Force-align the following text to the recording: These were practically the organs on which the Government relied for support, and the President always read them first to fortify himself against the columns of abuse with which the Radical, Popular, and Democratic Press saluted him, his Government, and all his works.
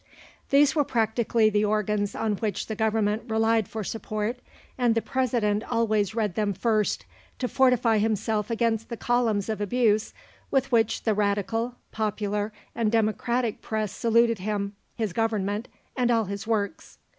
These 0.49 0.73
were 0.75 0.83
practically 0.83 1.51
the 1.51 1.63
organs 1.63 2.15
on 2.15 2.33
which 2.37 2.65
the 2.65 2.73
Government 2.73 3.21
relied 3.27 3.67
for 3.67 3.83
support, 3.83 4.39
and 4.75 4.95
the 4.95 5.01
President 5.03 5.63
always 5.71 6.15
read 6.15 6.33
them 6.33 6.53
first 6.53 7.05
to 7.37 7.47
fortify 7.47 7.99
himself 7.99 8.49
against 8.49 8.89
the 8.89 8.97
columns 8.97 9.47
of 9.47 9.61
abuse 9.61 10.11
with 10.49 10.71
which 10.71 11.03
the 11.03 11.13
Radical, 11.13 11.75
Popular, 11.91 12.51
and 12.73 12.91
Democratic 12.91 13.61
Press 13.61 13.91
saluted 13.91 14.39
him, 14.39 14.73
his 14.95 15.13
Government, 15.13 15.67
and 15.95 16.09
all 16.09 16.25
his 16.25 16.47
works. 16.47 16.97